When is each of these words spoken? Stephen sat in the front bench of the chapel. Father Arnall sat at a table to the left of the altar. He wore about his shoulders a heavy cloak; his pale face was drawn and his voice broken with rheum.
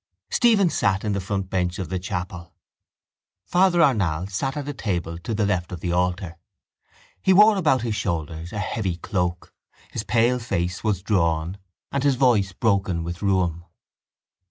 Stephen 0.31 0.67
sat 0.71 1.03
in 1.03 1.13
the 1.13 1.21
front 1.21 1.47
bench 1.51 1.77
of 1.77 1.89
the 1.89 1.99
chapel. 1.99 2.55
Father 3.45 3.83
Arnall 3.83 4.25
sat 4.25 4.57
at 4.57 4.67
a 4.67 4.73
table 4.73 5.19
to 5.19 5.35
the 5.35 5.45
left 5.45 5.71
of 5.71 5.79
the 5.79 5.91
altar. 5.91 6.39
He 7.21 7.33
wore 7.33 7.55
about 7.55 7.83
his 7.83 7.95
shoulders 7.95 8.51
a 8.51 8.57
heavy 8.57 8.97
cloak; 8.97 9.53
his 9.91 10.01
pale 10.01 10.39
face 10.39 10.83
was 10.83 11.03
drawn 11.03 11.59
and 11.91 12.03
his 12.03 12.15
voice 12.15 12.51
broken 12.51 13.03
with 13.03 13.21
rheum. 13.21 13.63